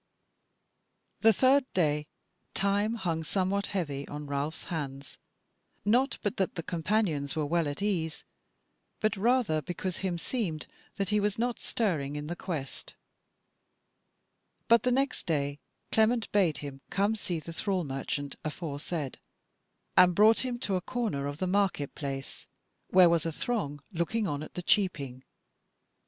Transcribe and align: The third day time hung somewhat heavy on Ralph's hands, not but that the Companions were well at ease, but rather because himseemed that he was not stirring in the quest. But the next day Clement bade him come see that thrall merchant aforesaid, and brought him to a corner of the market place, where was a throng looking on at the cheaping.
The 1.19 1.31
third 1.31 1.71
day 1.75 2.07
time 2.55 2.95
hung 2.95 3.23
somewhat 3.23 3.67
heavy 3.67 4.07
on 4.07 4.25
Ralph's 4.25 4.63
hands, 4.73 5.19
not 5.85 6.17
but 6.23 6.37
that 6.37 6.55
the 6.55 6.63
Companions 6.63 7.35
were 7.35 7.45
well 7.45 7.67
at 7.67 7.83
ease, 7.83 8.23
but 8.99 9.15
rather 9.15 9.61
because 9.61 9.97
himseemed 9.99 10.65
that 10.95 11.09
he 11.09 11.19
was 11.19 11.37
not 11.37 11.59
stirring 11.59 12.15
in 12.15 12.25
the 12.25 12.35
quest. 12.35 12.95
But 14.67 14.81
the 14.81 14.91
next 14.91 15.27
day 15.27 15.59
Clement 15.91 16.31
bade 16.31 16.57
him 16.65 16.81
come 16.89 17.15
see 17.15 17.39
that 17.39 17.53
thrall 17.53 17.83
merchant 17.83 18.37
aforesaid, 18.43 19.19
and 19.95 20.15
brought 20.15 20.39
him 20.39 20.57
to 20.61 20.77
a 20.77 20.81
corner 20.81 21.27
of 21.27 21.37
the 21.37 21.45
market 21.45 21.93
place, 21.93 22.47
where 22.87 23.07
was 23.07 23.23
a 23.27 23.31
throng 23.31 23.81
looking 23.91 24.27
on 24.27 24.41
at 24.41 24.55
the 24.55 24.63
cheaping. 24.63 25.23